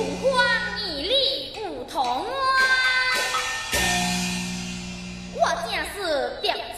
[0.00, 0.38] 不管
[0.78, 2.24] 年里有同安，
[5.34, 5.96] 我正是
[6.42, 6.69] 在。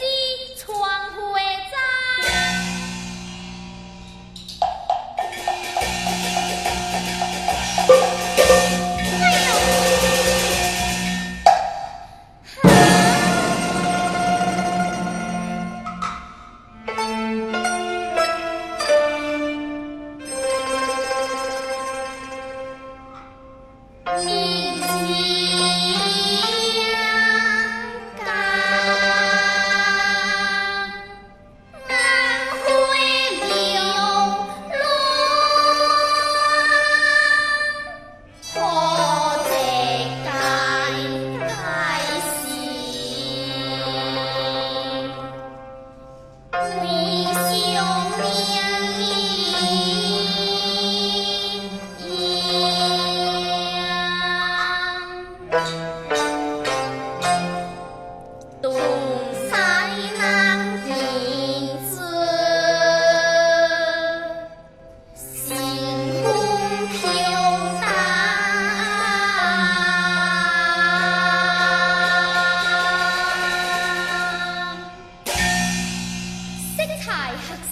[77.33, 77.72] Wow.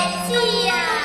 [0.00, 0.99] 姐姐。